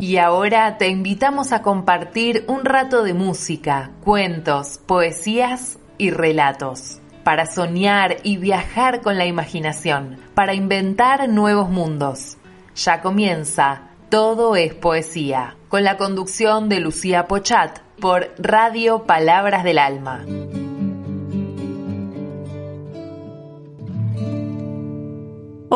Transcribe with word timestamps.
Y 0.00 0.18
ahora 0.18 0.78
te 0.78 0.88
invitamos 0.88 1.50
a 1.52 1.62
compartir 1.62 2.44
un 2.46 2.64
rato 2.64 3.02
de 3.02 3.14
música, 3.14 3.90
cuentos, 4.04 4.78
poesías 4.86 5.78
y 5.98 6.10
relatos, 6.10 7.00
para 7.24 7.46
soñar 7.46 8.18
y 8.22 8.36
viajar 8.36 9.00
con 9.00 9.18
la 9.18 9.26
imaginación, 9.26 10.18
para 10.34 10.54
inventar 10.54 11.28
nuevos 11.28 11.68
mundos. 11.68 12.36
Ya 12.76 13.00
comienza 13.00 13.88
Todo 14.08 14.54
es 14.54 14.74
Poesía, 14.74 15.56
con 15.68 15.82
la 15.82 15.96
conducción 15.96 16.68
de 16.68 16.78
Lucía 16.78 17.26
Pochat 17.26 17.80
por 18.00 18.30
Radio 18.38 19.04
Palabras 19.06 19.64
del 19.64 19.78
Alma. 19.78 20.24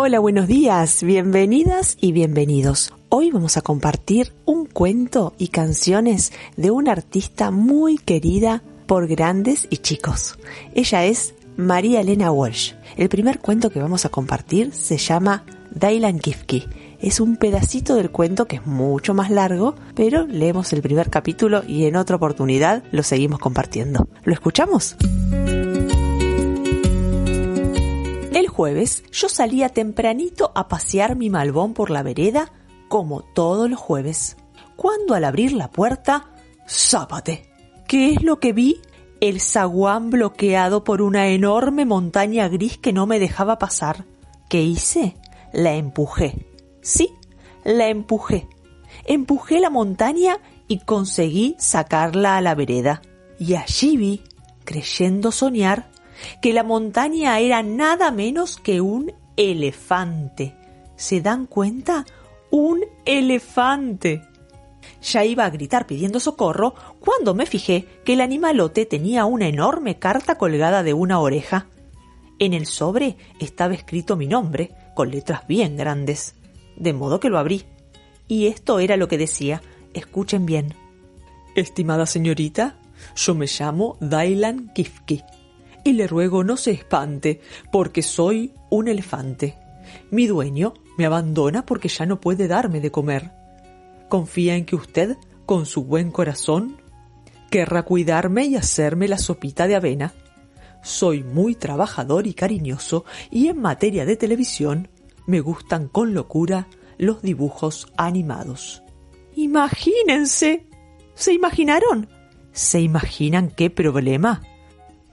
Hola, 0.00 0.20
buenos 0.20 0.46
días, 0.46 1.02
bienvenidas 1.02 1.98
y 2.00 2.12
bienvenidos. 2.12 2.94
Hoy 3.08 3.32
vamos 3.32 3.56
a 3.56 3.62
compartir 3.62 4.32
un 4.44 4.64
cuento 4.64 5.34
y 5.38 5.48
canciones 5.48 6.32
de 6.56 6.70
una 6.70 6.92
artista 6.92 7.50
muy 7.50 7.98
querida 7.98 8.62
por 8.86 9.08
grandes 9.08 9.66
y 9.70 9.78
chicos. 9.78 10.38
Ella 10.72 11.04
es 11.04 11.34
María 11.56 12.00
Elena 12.00 12.30
Walsh. 12.30 12.74
El 12.96 13.08
primer 13.08 13.40
cuento 13.40 13.70
que 13.70 13.80
vamos 13.80 14.04
a 14.04 14.08
compartir 14.08 14.72
se 14.72 14.98
llama 14.98 15.42
Dailan 15.74 16.20
Kifki. 16.20 16.68
Es 17.00 17.18
un 17.18 17.34
pedacito 17.34 17.96
del 17.96 18.12
cuento 18.12 18.46
que 18.46 18.56
es 18.56 18.66
mucho 18.66 19.14
más 19.14 19.32
largo, 19.32 19.74
pero 19.96 20.28
leemos 20.28 20.72
el 20.72 20.80
primer 20.80 21.10
capítulo 21.10 21.64
y 21.66 21.86
en 21.86 21.96
otra 21.96 22.14
oportunidad 22.14 22.84
lo 22.92 23.02
seguimos 23.02 23.40
compartiendo. 23.40 24.06
¿Lo 24.22 24.32
escuchamos? 24.32 24.96
Jueves 28.58 29.04
yo 29.12 29.28
salía 29.28 29.68
tempranito 29.68 30.50
a 30.56 30.66
pasear 30.66 31.14
mi 31.14 31.30
malbón 31.30 31.74
por 31.74 31.90
la 31.90 32.02
vereda 32.02 32.50
como 32.88 33.22
todos 33.22 33.70
los 33.70 33.78
jueves. 33.78 34.36
Cuando 34.74 35.14
al 35.14 35.22
abrir 35.22 35.52
la 35.52 35.70
puerta, 35.70 36.32
¡zápate! 36.68 37.52
¿Qué 37.86 38.14
es 38.14 38.24
lo 38.24 38.40
que 38.40 38.52
vi? 38.52 38.80
El 39.20 39.40
zaguán 39.40 40.10
bloqueado 40.10 40.82
por 40.82 41.02
una 41.02 41.28
enorme 41.28 41.84
montaña 41.84 42.48
gris 42.48 42.78
que 42.78 42.92
no 42.92 43.06
me 43.06 43.20
dejaba 43.20 43.60
pasar. 43.60 44.06
¿Qué 44.48 44.60
hice? 44.60 45.14
La 45.52 45.74
empujé. 45.74 46.44
Sí, 46.80 47.10
la 47.62 47.86
empujé. 47.86 48.48
Empujé 49.04 49.60
la 49.60 49.70
montaña 49.70 50.38
y 50.66 50.80
conseguí 50.80 51.54
sacarla 51.60 52.36
a 52.36 52.40
la 52.40 52.56
vereda. 52.56 53.02
Y 53.38 53.54
allí 53.54 53.96
vi, 53.96 54.24
creyendo 54.64 55.30
soñar, 55.30 55.92
que 56.42 56.52
la 56.52 56.62
montaña 56.62 57.38
era 57.40 57.62
nada 57.62 58.10
menos 58.10 58.56
que 58.56 58.80
un 58.80 59.12
elefante. 59.36 60.54
¿Se 60.96 61.20
dan 61.20 61.46
cuenta? 61.46 62.04
un 62.50 62.84
elefante. 63.04 64.22
Ya 65.02 65.24
iba 65.24 65.44
a 65.44 65.50
gritar 65.50 65.86
pidiendo 65.86 66.20
socorro 66.20 66.74
cuando 67.00 67.34
me 67.34 67.46
fijé 67.46 67.86
que 68.04 68.14
el 68.14 68.20
animalote 68.20 68.86
tenía 68.86 69.24
una 69.24 69.48
enorme 69.48 69.98
carta 69.98 70.38
colgada 70.38 70.82
de 70.82 70.94
una 70.94 71.20
oreja. 71.20 71.66
En 72.38 72.54
el 72.54 72.66
sobre 72.66 73.16
estaba 73.40 73.74
escrito 73.74 74.16
mi 74.16 74.26
nombre, 74.26 74.70
con 74.94 75.10
letras 75.10 75.46
bien 75.46 75.76
grandes, 75.76 76.34
de 76.76 76.92
modo 76.92 77.20
que 77.20 77.28
lo 77.28 77.38
abrí. 77.38 77.64
Y 78.28 78.46
esto 78.46 78.78
era 78.78 78.96
lo 78.96 79.08
que 79.08 79.18
decía. 79.18 79.62
Escuchen 79.94 80.46
bien. 80.46 80.74
Estimada 81.54 82.06
señorita, 82.06 82.76
yo 83.16 83.34
me 83.34 83.46
llamo 83.46 83.96
Dailan 84.00 84.72
Kifki 84.74 85.22
y 85.84 85.92
le 85.92 86.06
ruego 86.06 86.44
no 86.44 86.56
se 86.56 86.70
espante, 86.70 87.40
porque 87.72 88.02
soy 88.02 88.52
un 88.70 88.88
elefante. 88.88 89.56
Mi 90.10 90.26
dueño 90.26 90.74
me 90.96 91.06
abandona 91.06 91.64
porque 91.64 91.88
ya 91.88 92.06
no 92.06 92.20
puede 92.20 92.48
darme 92.48 92.80
de 92.80 92.90
comer. 92.90 93.30
Confía 94.08 94.56
en 94.56 94.64
que 94.64 94.76
usted, 94.76 95.16
con 95.46 95.66
su 95.66 95.84
buen 95.84 96.10
corazón, 96.10 96.80
querrá 97.50 97.82
cuidarme 97.84 98.44
y 98.46 98.56
hacerme 98.56 99.08
la 99.08 99.18
sopita 99.18 99.66
de 99.66 99.76
avena. 99.76 100.12
Soy 100.82 101.22
muy 101.22 101.54
trabajador 101.54 102.26
y 102.26 102.34
cariñoso 102.34 103.04
y 103.30 103.48
en 103.48 103.60
materia 103.60 104.06
de 104.06 104.16
televisión 104.16 104.88
me 105.26 105.40
gustan 105.40 105.88
con 105.88 106.14
locura 106.14 106.68
los 106.98 107.22
dibujos 107.22 107.92
animados. 107.96 108.82
Imagínense. 109.36 110.66
¿Se 111.14 111.32
imaginaron? 111.32 112.08
¿Se 112.52 112.80
imaginan 112.80 113.50
qué 113.50 113.70
problema? 113.70 114.42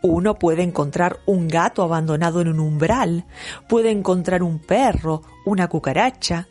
Uno 0.08 0.36
puede 0.36 0.62
encontrar 0.62 1.20
un 1.26 1.48
gato 1.48 1.82
abandonado 1.82 2.40
en 2.40 2.48
un 2.48 2.60
umbral, 2.60 3.26
puede 3.68 3.90
encontrar 3.90 4.44
un 4.44 4.60
perro, 4.60 5.24
una 5.46 5.68
cucaracha, 5.68 6.48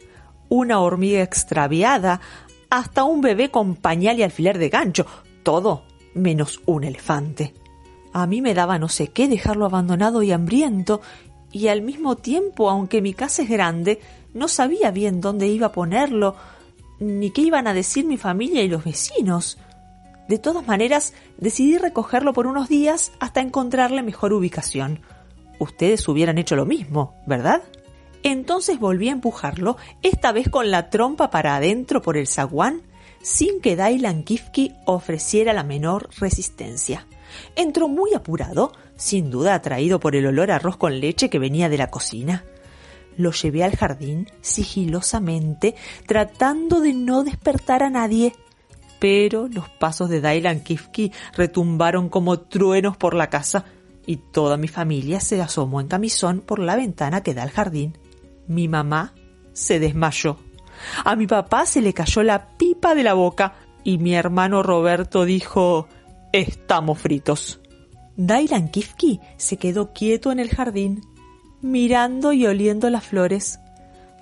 una 0.48 0.80
hormiga 0.80 1.22
extraviada, 1.22 2.20
hasta 2.68 3.04
un 3.04 3.20
bebé 3.20 3.52
con 3.52 3.76
pañal 3.76 4.18
y 4.18 4.24
alfiler 4.24 4.58
de 4.58 4.70
gancho, 4.70 5.06
todo 5.44 5.84
menos 6.14 6.62
un 6.66 6.82
elefante. 6.82 7.54
A 8.12 8.26
mí 8.26 8.42
me 8.42 8.54
daba 8.54 8.80
no 8.80 8.88
sé 8.88 9.08
qué 9.08 9.28
dejarlo 9.28 9.66
abandonado 9.66 10.24
y 10.24 10.32
hambriento, 10.32 11.00
y 11.52 11.68
al 11.68 11.82
mismo 11.82 12.16
tiempo, 12.16 12.68
aunque 12.68 13.00
mi 13.00 13.14
casa 13.14 13.42
es 13.42 13.48
grande, 13.48 14.00
no 14.32 14.48
sabía 14.48 14.90
bien 14.90 15.20
dónde 15.20 15.46
iba 15.46 15.68
a 15.68 15.72
ponerlo, 15.72 16.34
ni 16.98 17.30
qué 17.30 17.42
iban 17.42 17.68
a 17.68 17.74
decir 17.74 18.04
mi 18.04 18.16
familia 18.16 18.64
y 18.64 18.68
los 18.68 18.82
vecinos. 18.82 19.58
De 20.28 20.38
todas 20.38 20.66
maneras, 20.66 21.12
decidí 21.36 21.76
recogerlo 21.76 22.32
por 22.32 22.46
unos 22.46 22.68
días 22.68 23.12
hasta 23.20 23.40
encontrarle 23.40 24.02
mejor 24.02 24.32
ubicación. 24.32 25.00
Ustedes 25.58 26.08
hubieran 26.08 26.38
hecho 26.38 26.56
lo 26.56 26.64
mismo, 26.64 27.14
¿verdad? 27.26 27.62
Entonces 28.22 28.80
volví 28.80 29.10
a 29.10 29.12
empujarlo, 29.12 29.76
esta 30.02 30.32
vez 30.32 30.48
con 30.48 30.70
la 30.70 30.88
trompa 30.88 31.30
para 31.30 31.56
adentro 31.56 32.00
por 32.00 32.16
el 32.16 32.26
zaguán, 32.26 32.80
sin 33.20 33.60
que 33.60 33.76
Dailan 33.76 34.24
Kifki 34.24 34.72
ofreciera 34.86 35.52
la 35.52 35.62
menor 35.62 36.08
resistencia. 36.18 37.06
Entró 37.54 37.86
muy 37.88 38.14
apurado, 38.14 38.72
sin 38.96 39.30
duda 39.30 39.54
atraído 39.54 40.00
por 40.00 40.16
el 40.16 40.26
olor 40.26 40.50
a 40.50 40.56
arroz 40.56 40.78
con 40.78 41.00
leche 41.00 41.28
que 41.28 41.38
venía 41.38 41.68
de 41.68 41.78
la 41.78 41.90
cocina. 41.90 42.44
Lo 43.18 43.30
llevé 43.32 43.62
al 43.62 43.76
jardín 43.76 44.30
sigilosamente, 44.40 45.74
tratando 46.06 46.80
de 46.80 46.94
no 46.94 47.24
despertar 47.24 47.82
a 47.82 47.90
nadie 47.90 48.32
pero 49.04 49.48
los 49.48 49.68
pasos 49.68 50.08
de 50.08 50.22
Dailan 50.22 50.60
Kifki 50.60 51.12
retumbaron 51.36 52.08
como 52.08 52.40
truenos 52.40 52.96
por 52.96 53.12
la 53.12 53.28
casa 53.28 53.66
y 54.06 54.16
toda 54.16 54.56
mi 54.56 54.66
familia 54.66 55.20
se 55.20 55.42
asomó 55.42 55.82
en 55.82 55.88
camisón 55.88 56.40
por 56.40 56.58
la 56.58 56.74
ventana 56.74 57.22
que 57.22 57.34
da 57.34 57.42
al 57.42 57.50
jardín. 57.50 57.98
Mi 58.48 58.66
mamá 58.66 59.12
se 59.52 59.78
desmayó. 59.78 60.38
A 61.04 61.16
mi 61.16 61.26
papá 61.26 61.66
se 61.66 61.82
le 61.82 61.92
cayó 61.92 62.22
la 62.22 62.56
pipa 62.56 62.94
de 62.94 63.02
la 63.02 63.12
boca 63.12 63.56
y 63.84 63.98
mi 63.98 64.14
hermano 64.14 64.62
Roberto 64.62 65.26
dijo 65.26 65.86
Estamos 66.32 66.98
fritos. 66.98 67.60
Dailan 68.16 68.70
Kifki 68.70 69.20
se 69.36 69.58
quedó 69.58 69.92
quieto 69.92 70.32
en 70.32 70.40
el 70.40 70.48
jardín, 70.48 71.02
mirando 71.60 72.32
y 72.32 72.46
oliendo 72.46 72.88
las 72.88 73.04
flores. 73.04 73.58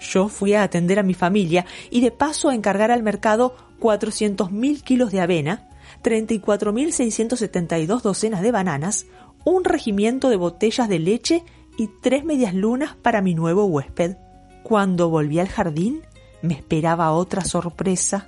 Yo 0.03 0.29
fui 0.29 0.55
a 0.55 0.63
atender 0.63 0.99
a 0.99 1.03
mi 1.03 1.15
familia 1.15 1.65
y 1.91 2.01
de 2.01 2.11
paso 2.11 2.49
a 2.49 2.55
encargar 2.55 2.91
al 2.91 3.03
mercado 3.03 3.55
400.000 3.81 4.83
kilos 4.83 5.13
de 5.13 5.21
avena, 5.21 5.69
34.672 6.03 8.03
docenas 8.03 8.43
de 8.43 8.51
bananas, 8.51 9.07
un 9.45 9.65
regimiento 9.65 10.29
de 10.29 10.37
botellas 10.37 10.89
de 10.89 10.99
leche 10.99 11.45
y 11.77 11.89
tres 12.01 12.25
medias 12.25 12.55
lunas 12.55 12.95
para 12.97 13.23
mi 13.23 13.35
nuevo 13.35 13.65
huésped. 13.65 14.17
Cuando 14.63 15.09
volví 15.09 15.39
al 15.39 15.49
jardín, 15.49 16.03
me 16.43 16.55
esperaba 16.55 17.13
otra 17.13 17.45
sorpresa. 17.45 18.27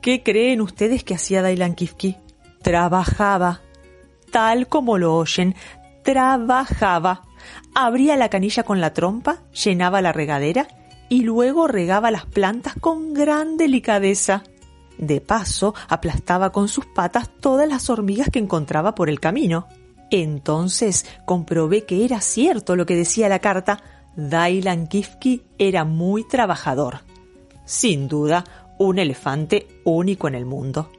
¿Qué 0.00 0.22
creen 0.22 0.60
ustedes 0.60 1.04
que 1.04 1.14
hacía 1.14 1.42
Dailan 1.42 1.74
Kifki? 1.74 2.16
Trabajaba. 2.62 3.60
Tal 4.30 4.66
como 4.66 4.98
lo 4.98 5.16
oyen, 5.16 5.54
trabajaba. 6.02 7.22
Abría 7.74 8.16
la 8.16 8.28
canilla 8.28 8.62
con 8.62 8.80
la 8.80 8.92
trompa, 8.92 9.42
llenaba 9.52 10.00
la 10.00 10.12
regadera 10.12 10.68
y 11.12 11.24
luego 11.24 11.68
regaba 11.68 12.10
las 12.10 12.24
plantas 12.24 12.72
con 12.80 13.12
gran 13.12 13.58
delicadeza. 13.58 14.44
De 14.96 15.20
paso, 15.20 15.74
aplastaba 15.90 16.52
con 16.52 16.68
sus 16.68 16.86
patas 16.86 17.28
todas 17.38 17.68
las 17.68 17.90
hormigas 17.90 18.30
que 18.30 18.38
encontraba 18.38 18.94
por 18.94 19.10
el 19.10 19.20
camino. 19.20 19.68
Entonces 20.10 21.04
comprobé 21.26 21.84
que 21.84 22.06
era 22.06 22.22
cierto 22.22 22.76
lo 22.76 22.86
que 22.86 22.96
decía 22.96 23.28
la 23.28 23.40
carta. 23.40 23.82
Dailan 24.16 24.86
Kifki 24.86 25.42
era 25.58 25.84
muy 25.84 26.26
trabajador. 26.26 27.00
Sin 27.66 28.08
duda, 28.08 28.44
un 28.78 28.98
elefante 28.98 29.68
único 29.84 30.28
en 30.28 30.34
el 30.34 30.46
mundo. 30.46 30.90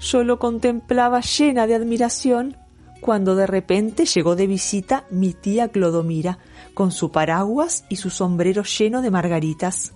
Yo 0.00 0.24
lo 0.24 0.40
contemplaba 0.40 1.20
llena 1.20 1.68
de 1.68 1.76
admiración 1.76 2.56
cuando 3.02 3.34
de 3.34 3.48
repente 3.48 4.06
llegó 4.06 4.36
de 4.36 4.46
visita 4.46 5.06
mi 5.10 5.34
tía 5.34 5.68
Clodomira, 5.68 6.38
con 6.72 6.92
su 6.92 7.10
paraguas 7.10 7.84
y 7.88 7.96
su 7.96 8.10
sombrero 8.10 8.62
lleno 8.62 9.02
de 9.02 9.10
margaritas. 9.10 9.92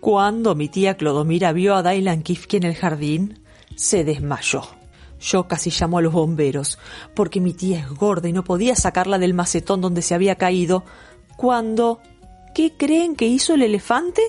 Cuando 0.00 0.56
mi 0.56 0.68
tía 0.68 0.96
Clodomira 0.96 1.52
vio 1.52 1.76
a 1.76 1.82
Dailan 1.84 2.24
Kifki 2.24 2.56
en 2.56 2.64
el 2.64 2.74
jardín, 2.74 3.38
se 3.76 4.02
desmayó. 4.02 4.64
Yo 5.20 5.46
casi 5.46 5.70
llamó 5.70 5.98
a 5.98 6.02
los 6.02 6.12
bomberos, 6.12 6.80
porque 7.14 7.40
mi 7.40 7.54
tía 7.54 7.78
es 7.78 7.88
gorda 7.90 8.28
y 8.28 8.32
no 8.32 8.42
podía 8.42 8.74
sacarla 8.74 9.20
del 9.20 9.34
macetón 9.34 9.80
donde 9.80 10.02
se 10.02 10.14
había 10.14 10.34
caído. 10.34 10.84
Cuando... 11.36 12.00
¿Qué 12.56 12.76
creen 12.76 13.14
que 13.14 13.26
hizo 13.26 13.54
el 13.54 13.62
elefante? 13.62 14.20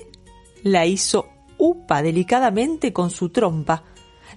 La 0.62 0.86
hizo 0.86 1.26
upa 1.58 2.00
delicadamente 2.00 2.92
con 2.92 3.10
su 3.10 3.28
trompa, 3.28 3.82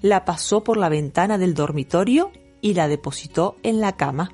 la 0.02 0.26
pasó 0.26 0.64
por 0.64 0.78
la 0.78 0.90
ventana 0.90 1.38
del 1.38 1.54
dormitorio 1.54 2.32
y 2.68 2.74
la 2.74 2.90
depositó 2.90 3.56
en 3.64 3.80
la 3.80 3.96
cama. 3.96 4.34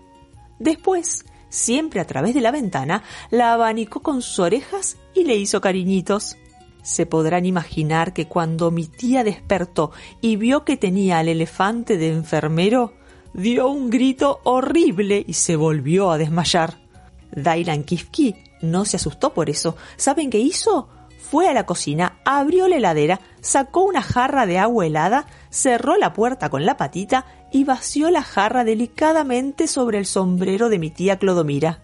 Después, 0.58 1.24
siempre 1.50 2.00
a 2.00 2.08
través 2.08 2.34
de 2.34 2.42
la 2.42 2.50
ventana, 2.50 3.04
la 3.30 3.54
abanicó 3.54 4.02
con 4.02 4.24
sus 4.24 4.40
orejas 4.40 4.98
y 5.14 5.24
le 5.26 5.36
hizo 5.36 5.62
cariñitos. 5.62 6.36
Se 6.82 7.06
podrán 7.06 7.46
imaginar 7.46 8.12
que 8.12 8.28
cuando 8.28 8.72
mi 8.72 8.88
tía 8.88 9.24
despertó 9.24 9.92
y 10.20 10.36
vio 10.36 10.66
que 10.66 10.78
tenía 10.78 11.20
al 11.20 11.28
elefante 11.28 11.98
de 11.98 12.12
enfermero, 12.12 12.94
dio 13.36 13.68
un 13.70 13.92
grito 13.92 14.40
horrible 14.46 15.24
y 15.28 15.34
se 15.34 15.56
volvió 15.56 16.10
a 16.10 16.18
desmayar. 16.18 16.80
Dailan 17.32 17.84
Kifki 17.84 18.36
no 18.64 18.84
se 18.86 18.98
asustó 18.98 19.32
por 19.36 19.52
eso. 19.52 19.78
¿Saben 19.96 20.32
qué 20.32 20.40
hizo? 20.40 20.90
Fue 21.30 21.48
a 21.48 21.54
la 21.54 21.68
cocina, 21.68 22.20
abrió 22.26 22.68
la 22.68 22.78
heladera, 22.78 23.20
sacó 23.42 23.84
una 23.84 24.02
jarra 24.02 24.48
de 24.48 24.58
agua 24.58 24.88
helada, 24.88 25.28
cerró 25.52 25.98
la 25.98 26.14
puerta 26.14 26.50
con 26.50 26.66
la 26.66 26.78
patita 26.78 27.26
y 27.54 27.64
vació 27.64 28.10
la 28.10 28.24
jarra 28.24 28.66
delicadamente 28.66 29.68
sobre 29.68 30.00
el 30.00 30.06
sombrero 30.06 30.68
de 30.68 30.80
mi 30.80 30.90
tía 30.90 31.18
Clodomira. 31.18 31.84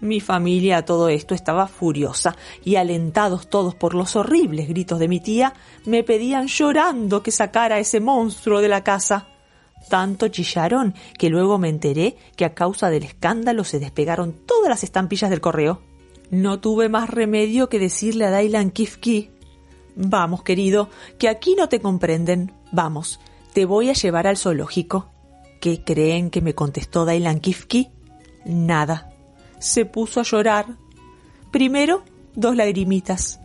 Mi 0.00 0.20
familia 0.20 0.78
a 0.78 0.84
todo 0.84 1.08
esto 1.08 1.34
estaba 1.34 1.66
furiosa 1.66 2.36
y 2.64 2.76
alentados 2.76 3.50
todos 3.50 3.74
por 3.74 3.94
los 3.94 4.14
horribles 4.14 4.68
gritos 4.68 5.00
de 5.00 5.08
mi 5.08 5.18
tía, 5.18 5.54
me 5.84 6.04
pedían 6.04 6.46
llorando 6.46 7.22
que 7.22 7.32
sacara 7.32 7.80
ese 7.80 7.98
monstruo 7.98 8.60
de 8.60 8.68
la 8.68 8.84
casa. 8.84 9.26
Tanto 9.90 10.28
chillaron 10.28 10.94
que 11.18 11.30
luego 11.30 11.58
me 11.58 11.68
enteré 11.68 12.16
que 12.36 12.44
a 12.44 12.54
causa 12.54 12.88
del 12.88 13.02
escándalo 13.02 13.64
se 13.64 13.80
despegaron 13.80 14.32
todas 14.46 14.68
las 14.68 14.84
estampillas 14.84 15.30
del 15.30 15.40
correo. 15.40 15.82
No 16.30 16.60
tuve 16.60 16.88
más 16.88 17.10
remedio 17.10 17.68
que 17.68 17.80
decirle 17.80 18.24
a 18.24 18.30
Dailan 18.30 18.70
Kifki 18.70 19.30
Vamos, 20.00 20.44
querido, 20.44 20.90
que 21.18 21.28
aquí 21.28 21.56
no 21.56 21.68
te 21.68 21.80
comprenden. 21.80 22.52
Vamos, 22.70 23.18
te 23.58 23.64
voy 23.64 23.90
a 23.90 23.94
llevar 23.94 24.28
al 24.28 24.36
zoológico. 24.36 25.10
¿Qué 25.60 25.82
creen 25.82 26.30
que 26.30 26.40
me 26.40 26.54
contestó 26.54 27.04
Dailan 27.04 27.40
Kifki? 27.40 27.90
Nada. 28.44 29.10
Se 29.58 29.84
puso 29.84 30.20
a 30.20 30.22
llorar. 30.22 30.76
Primero, 31.50 32.04
dos 32.36 32.54
lagrimitas. 32.54 33.40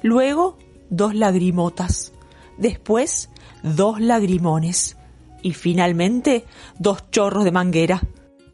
Luego, 0.00 0.56
dos 0.88 1.14
lagrimotas. 1.14 2.14
Después, 2.56 3.28
dos 3.62 4.00
lagrimones. 4.00 4.96
Y 5.42 5.52
finalmente, 5.52 6.46
dos 6.78 7.10
chorros 7.10 7.44
de 7.44 7.52
manguera. 7.52 8.00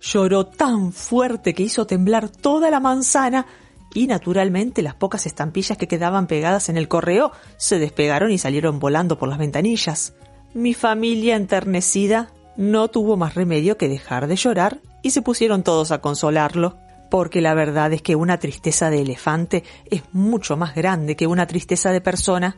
Lloró 0.01 0.47
tan 0.47 0.93
fuerte 0.93 1.55
que 1.55 1.63
hizo 1.63 1.87
temblar 1.87 2.29
toda 2.29 2.73
la 2.73 2.81
manzana 2.81 3.47
y 3.95 4.09
naturalmente 4.09 4.83
las 4.83 4.97
pocas 4.97 5.27
estampillas 5.27 5.79
que 5.79 5.87
quedaban 5.87 6.27
pegadas 6.27 6.71
en 6.71 6.77
el 6.77 6.89
correo 6.89 7.31
se 7.57 7.79
despegaron 7.79 8.33
y 8.33 8.39
salieron 8.39 8.81
volando 8.81 9.17
por 9.17 9.29
las 9.29 9.39
ventanillas. 9.39 10.13
Mi 10.55 10.73
familia 10.73 11.35
enternecida 11.35 12.31
no 12.57 12.87
tuvo 12.87 13.17
más 13.17 13.35
remedio 13.35 13.77
que 13.77 13.89
dejar 13.89 14.29
de 14.29 14.37
llorar 14.37 14.81
y 15.03 15.11
se 15.11 15.21
pusieron 15.21 15.65
todos 15.65 15.91
a 15.91 16.01
consolarlo, 16.01 16.79
porque 17.11 17.41
la 17.41 17.55
verdad 17.55 17.93
es 17.93 18.03
que 18.03 18.15
una 18.15 18.39
tristeza 18.39 18.89
de 18.89 19.03
elefante 19.03 19.65
es 19.91 20.03
mucho 20.13 20.57
más 20.57 20.77
grande 20.77 21.17
que 21.17 21.27
una 21.27 21.49
tristeza 21.49 21.91
de 21.91 22.01
persona. 22.01 22.57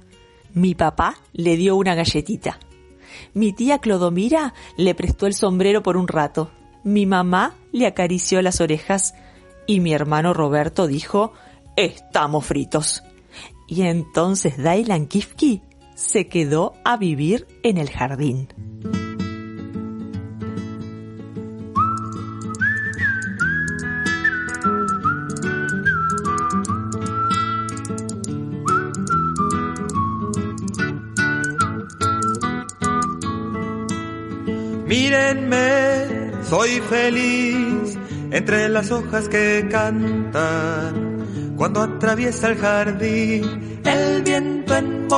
Mi 0.53 0.75
papá 0.75 1.17
le 1.33 1.57
dio 1.57 1.75
una 1.77 1.95
galletita. 1.95 2.61
Mi 3.33 3.55
tía 3.55 3.79
Clodomira 3.79 4.53
le 4.77 4.95
prestó 4.95 5.27
el 5.27 5.33
sombrero 5.33 5.83
por 5.83 5.97
un 5.97 6.07
rato. 6.07 6.51
Mi 6.85 7.07
mamá 7.07 7.55
le 7.73 7.87
acarició 7.87 8.43
las 8.43 8.61
orejas 8.61 9.15
y 9.67 9.81
mi 9.81 9.95
hermano 9.95 10.35
Roberto 10.35 10.87
dijo, 10.87 11.33
estamos 11.77 12.45
fritos. 12.45 13.03
Y 13.67 13.83
entonces 13.83 14.63
Dailan 14.63 15.07
Kifki 15.07 15.63
se 15.97 16.29
quedó 16.29 16.75
a 16.85 16.99
vivir 16.99 17.47
en 17.63 17.79
el 17.79 17.91
jardín. 17.91 18.49
Mírenme, 34.87 36.45
soy 36.45 36.81
feliz 36.91 37.99
entre 38.31 38.69
las 38.69 38.93
hojas 38.93 39.29
que 39.31 39.67
cantan. 39.71 41.55
Cuando 41.57 41.81
atraviesa 41.81 42.49
el 42.49 42.57
jardín 42.59 43.81
el 43.83 44.23
viento 44.23 44.77
en 44.77 45.09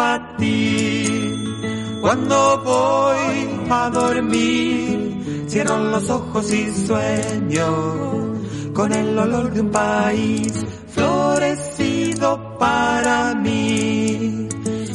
monopatín. 0.00 2.00
Cuando 2.00 2.62
voy 2.64 3.66
a 3.68 3.90
dormir, 3.90 5.44
cierro 5.48 5.78
los 5.78 6.08
ojos 6.08 6.52
y 6.52 6.70
sueño 6.86 8.40
con 8.72 8.92
el 8.92 9.18
olor 9.18 9.52
de 9.52 9.60
un 9.60 9.70
país 9.70 10.52
florecido 10.88 12.56
para 12.58 13.34
mí. 13.34 14.48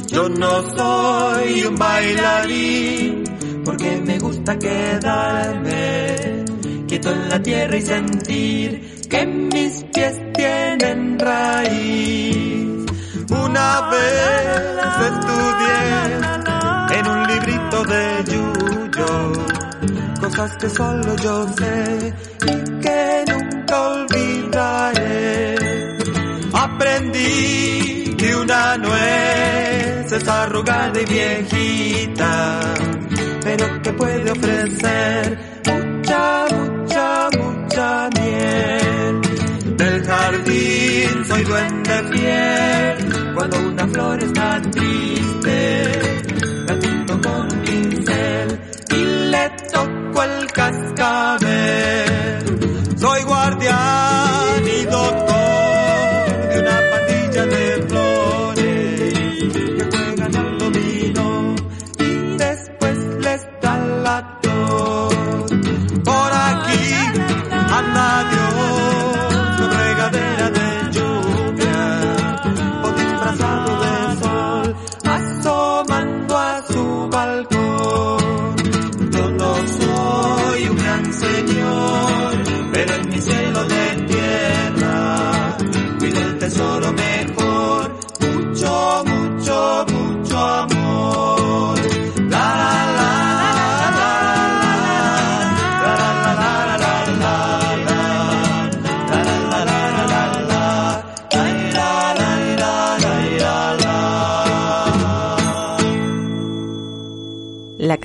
Yo 0.08 0.30
no 0.30 0.64
soy 0.76 1.66
un 1.66 1.76
bailarín 1.76 3.24
porque 3.64 4.02
me 4.06 4.18
gusta 4.20 4.58
quedarme 4.58 6.46
quieto 6.88 7.12
en 7.12 7.30
la 7.30 7.42
tierra 7.42 7.78
y 7.78 7.82
sentir 7.82 9.08
que 9.10 9.26
mis 9.26 9.84
pies 9.94 10.22
tienen 10.34 11.20
raíz. 11.20 12.75
Una 13.30 13.90
vez 13.90 14.96
estudié 15.12 17.00
en 17.00 17.08
un 17.08 17.28
librito 17.28 17.84
de 17.84 18.24
Yuyo 18.32 18.66
cosas 20.20 20.58
que 20.58 20.70
solo 20.70 21.16
yo 21.18 21.48
sé 21.58 22.14
y 22.46 22.82
que 22.82 23.26
nunca 23.32 23.82
olvidaré. 23.82 25.56
Aprendí 26.54 28.16
que 28.18 28.36
una 28.36 28.78
nuez 28.78 30.12
es 30.12 30.28
arrugada 30.28 31.00
y 31.00 31.06
viejita, 31.06 32.60
pero 33.44 33.82
que 33.82 33.94
puede 33.94 34.32
ofrecer 34.32 35.40
mucha, 35.68 36.46
mucha, 36.56 37.30
mucha 37.38 38.10
miel. 38.16 39.22
Del 39.78 40.06
jardín 40.06 41.26
soy 41.28 41.44
duende 41.44 42.04
fiel, 42.12 42.95
cuando 43.50 43.70
una 43.70 43.88
flor 43.88 44.24
está 44.24 44.62
triste, 44.72 46.24
la 46.68 46.80
pinto 46.80 47.22
con 47.22 47.48
pincel 47.62 48.60
y 48.92 49.06
le 49.30 49.50
toco 49.72 50.24
el 50.24 50.52
cascabel. 50.52 52.15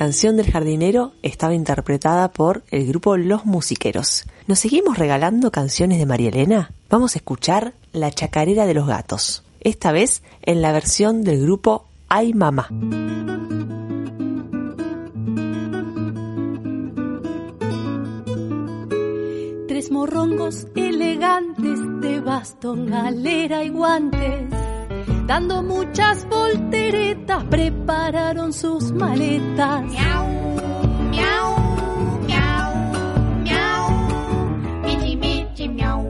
Canción 0.00 0.38
del 0.38 0.50
jardinero 0.50 1.12
estaba 1.21 1.52
interpretada 1.52 2.33
por 2.33 2.62
el 2.71 2.87
grupo 2.87 3.19
Los 3.19 3.45
Musiqueros. 3.45 4.25
¿Nos 4.47 4.59
seguimos 4.59 4.97
regalando 4.97 5.50
canciones 5.50 5.99
de 5.99 6.07
María 6.07 6.30
Elena? 6.30 6.73
Vamos 6.88 7.14
a 7.14 7.19
escuchar 7.19 7.75
La 7.92 8.11
Chacarera 8.11 8.64
de 8.64 8.73
los 8.73 8.87
Gatos, 8.87 9.45
esta 9.61 9.92
vez 9.92 10.23
en 10.40 10.62
la 10.62 10.73
versión 10.73 11.23
del 11.23 11.42
grupo 11.42 11.85
Ay 12.09 12.33
Mamá. 12.33 12.69
Tres 19.69 19.90
morrongos 19.90 20.66
elegantes 20.76 21.78
de 22.00 22.21
bastón, 22.21 22.87
galera 22.87 23.62
y 23.64 23.69
guantes 23.69 24.59
Dando 25.30 25.62
muchas 25.62 26.28
volteretas, 26.28 27.44
prepararon 27.44 28.52
sus 28.52 28.90
maletas. 28.90 29.82
Miau, 29.84 30.26
miau, 31.08 31.56
miau, 32.26 32.75
miau. 33.44 33.90
Michi, 34.82 35.14
michi, 35.14 35.68
miau. 35.68 36.04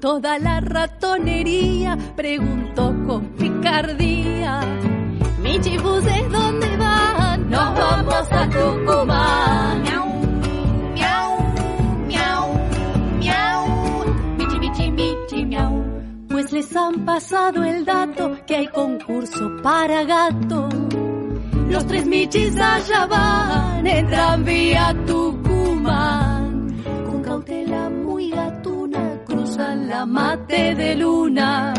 Toda 0.00 0.38
la 0.38 0.60
ratonería 0.60 1.98
preguntó 2.16 2.94
con 3.06 3.26
picardía. 3.36 4.62
Michibuses, 5.42 6.32
¿dónde 6.32 6.76
van? 6.78 7.50
Nos 7.50 7.74
vamos 7.78 8.32
a 8.32 8.48
Tucumán. 8.48 9.51
Han 16.82 17.04
pasado 17.04 17.62
el 17.64 17.84
dato 17.84 18.36
que 18.46 18.56
hay 18.56 18.68
concurso 18.68 19.50
para 19.62 20.04
gato. 20.04 20.68
Los 21.68 21.86
tres 21.86 22.06
michis 22.06 22.58
allá 22.58 23.06
van 23.06 23.86
en 23.86 24.06
tranvía 24.08 24.94
Tucumán. 25.06 26.82
Con 27.06 27.22
cautela 27.22 27.88
muy 27.88 28.30
gatuna 28.30 29.20
cruzan 29.24 29.88
la 29.88 30.04
mate 30.04 30.74
de 30.74 30.94
luna 30.96 31.72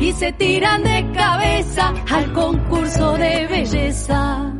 y 0.00 0.12
se 0.12 0.32
tiran 0.32 0.82
de 0.82 1.10
cabeza 1.12 1.92
al 2.10 2.32
concurso 2.32 3.12
de 3.18 3.46
belleza. 3.46 4.59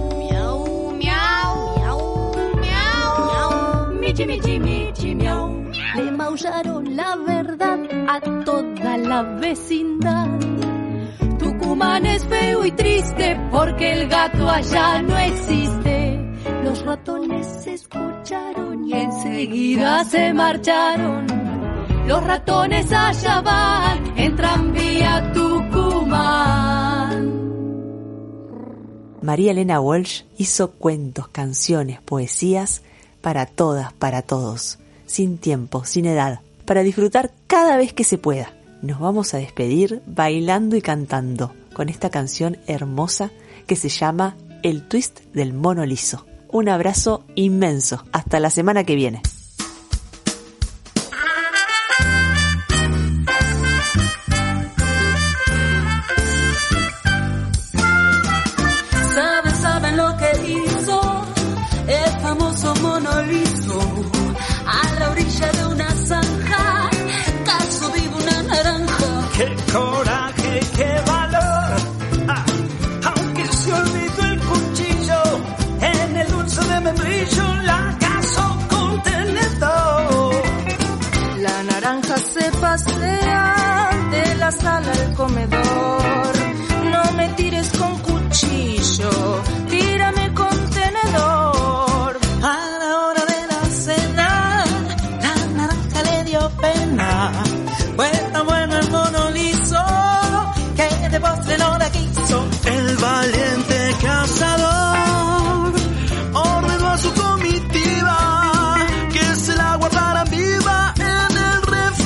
Michi, 4.11 4.25
michi, 4.25 4.59
michi, 4.59 5.15
miau. 5.15 5.71
Le 5.95 6.11
maullaron 6.11 6.97
la 6.97 7.15
verdad 7.15 7.79
a 8.13 8.19
toda 8.43 8.97
la 8.97 9.23
vecindad. 9.39 10.27
Tucumán 11.39 12.05
es 12.05 12.25
feo 12.25 12.65
y 12.65 12.71
triste 12.71 13.39
porque 13.49 13.93
el 13.93 14.09
gato 14.09 14.49
allá 14.49 15.01
no 15.01 15.17
existe. 15.17 16.19
Los 16.61 16.83
ratones 16.83 17.47
se 17.63 17.75
escucharon 17.75 18.85
y 18.85 18.91
enseguida 18.91 20.03
se 20.03 20.33
marcharon. 20.33 21.25
Los 22.05 22.21
ratones 22.21 22.91
allá 22.91 23.39
van 23.39 24.17
en 24.17 24.35
tranvía 24.35 25.31
Tucumán. 25.31 27.31
María 29.21 29.51
Elena 29.51 29.79
Walsh 29.79 30.23
hizo 30.37 30.71
cuentos, 30.71 31.29
canciones, 31.29 32.01
poesías 32.01 32.83
para 33.21 33.45
todas, 33.45 33.93
para 33.93 34.21
todos, 34.21 34.79
sin 35.05 35.37
tiempo, 35.37 35.85
sin 35.85 36.05
edad, 36.05 36.41
para 36.65 36.83
disfrutar 36.83 37.31
cada 37.47 37.77
vez 37.77 37.93
que 37.93 38.03
se 38.03 38.17
pueda. 38.17 38.53
Nos 38.81 38.99
vamos 38.99 39.33
a 39.33 39.37
despedir 39.37 40.01
bailando 40.07 40.75
y 40.75 40.81
cantando 40.81 41.53
con 41.73 41.89
esta 41.89 42.09
canción 42.09 42.57
hermosa 42.67 43.31
que 43.67 43.75
se 43.75 43.89
llama 43.89 44.35
El 44.63 44.87
Twist 44.87 45.21
del 45.33 45.53
Mono 45.53 45.85
Liso. 45.85 46.25
Un 46.49 46.67
abrazo 46.67 47.23
inmenso. 47.35 48.03
Hasta 48.11 48.39
la 48.39 48.49
semana 48.49 48.83
que 48.83 48.95
viene. 48.95 49.21
Naranja 81.63 82.17
se 82.17 82.51
pasea 82.59 83.89
de 84.09 84.35
la 84.35 84.51
sala 84.51 84.91
al 84.91 85.13
comedor. 85.13 86.33
No 86.91 87.11
me 87.13 87.29
tires 87.29 87.69
con 87.77 87.99
cuchillo, 87.99 89.11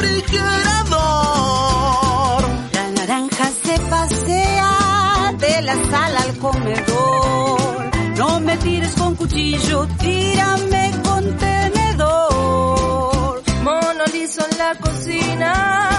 refrigerador. 0.06 2.44
La 2.74 2.92
naranja 2.92 3.50
se 3.64 3.80
pasea 3.80 5.34
de 5.40 5.62
la 5.62 5.76
sala 5.90 6.22
al 6.22 6.38
comedor. 6.38 7.92
No 8.18 8.40
me 8.40 8.56
tires 8.58 8.94
con 8.96 9.16
cuchillo, 9.16 9.88
tírame 10.00 10.92
con 11.04 11.38
tenedor. 11.38 13.42
Mono 13.64 14.04
liso 14.14 14.46
en 14.50 14.58
la 14.58 14.74
cocina, 14.76 15.90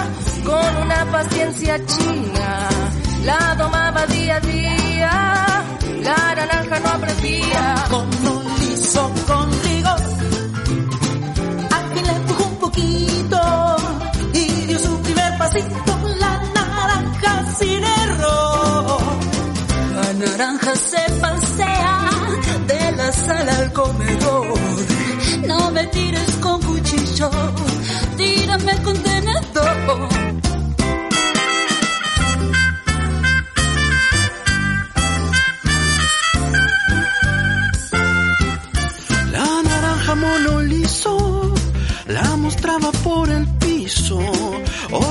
con 0.45 0.77
una 0.83 1.05
paciencia 1.11 1.79
china. 1.85 2.69
La 3.23 3.55
domaba 3.55 4.05
día 4.07 4.37
a 4.37 4.39
día, 4.39 5.65
la 6.01 6.35
naranja 6.35 6.79
no 6.79 6.89
aprendía. 6.89 7.75
Mono 7.91 8.41
liso 8.59 9.11
con 9.27 9.56
pasito. 15.57 15.97
La 16.19 16.41
naranja 16.53 17.45
sin 17.57 17.83
error. 17.83 19.01
La 19.95 20.13
naranja 20.13 20.75
se 20.75 21.11
pasea 21.21 22.09
de 22.67 22.91
la 22.95 23.11
sala 23.11 23.57
al 23.57 23.73
comedor. 23.73 24.59
No 25.47 25.71
me 25.71 25.87
tires 25.87 26.31
con 26.41 26.61
cuchillo, 26.61 27.29
tírame 28.17 28.73
con 28.83 28.97
tenedor. 29.03 30.16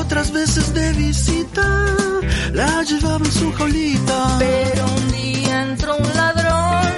Otras 0.07 0.31
veces 0.31 0.73
de 0.73 0.93
visita 0.93 1.67
la 2.53 2.85
llevaba 2.85 3.25
en 3.25 3.33
su 3.33 3.53
jaulita. 3.55 4.37
Pero 4.39 4.85
un 4.87 5.11
día 5.11 5.63
entró 5.65 5.97
un 5.97 6.15
ladrón, 6.15 6.93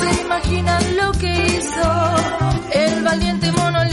se 0.00 0.22
imaginan 0.22 0.96
lo 0.96 1.12
que 1.12 1.46
hizo. 1.46 2.14
El 2.72 3.04
valiente 3.04 3.52
mono 3.52 3.84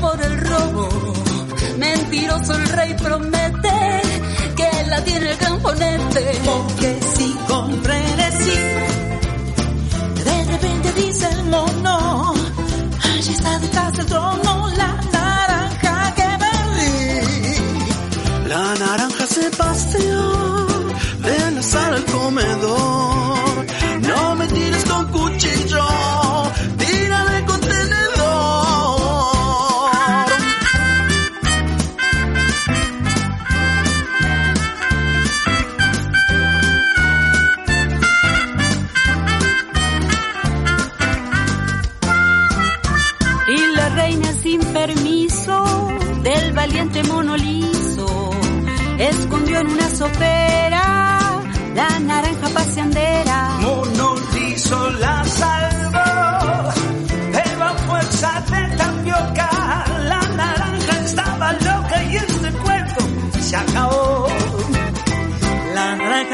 por 0.00 0.20
el 0.22 0.38
robo. 0.38 0.88
Mentiroso 1.78 2.54
el 2.54 2.68
rey 2.68 2.94
promete 2.94 4.02
que 4.54 4.86
la 4.88 5.02
tiene 5.02 5.30
el 5.30 5.36
gran. 5.38 5.60
Porque 5.62 7.00
si 7.16 7.32
comprendes 7.48 8.34
sí, 8.34 8.58
de 10.24 10.44
repente 10.44 10.92
dice 10.92 11.28
el 11.30 11.44
mono, 11.44 12.34
allí 13.02 13.32
está 13.32 13.58
detrás 13.60 13.92
del 13.96 14.06
trono 14.06 14.68
la 14.76 15.00
naranja 15.12 16.14
que 16.16 16.28
perdí. 16.44 17.58
La 18.48 18.74
naranja 18.74 19.26
se 19.26 19.50
paseó 19.56 20.66
de 21.20 21.50
la 21.52 21.62
sala 21.62 21.98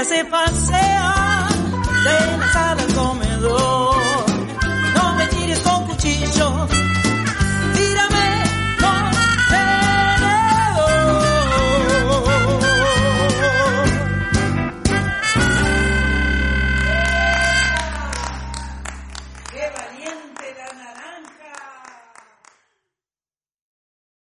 se 0.08 0.24
pasea 0.24 1.48
de 2.04 2.38
la 2.38 2.52
sala 2.52 2.82